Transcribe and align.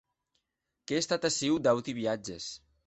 Qu’è 0.85 0.97
estat 1.01 1.27
aciu 1.31 1.55
d’auti 1.65 1.91
viatges. 2.01 2.45